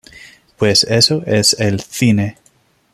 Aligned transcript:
Pues 0.57 0.83
eso 0.85 1.21
es 1.27 1.53
el 1.59 1.79
cine"". 1.79 2.39